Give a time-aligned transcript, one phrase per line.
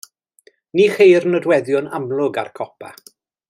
[0.79, 2.91] Ni cheir nodweddion amlwg ar y copa.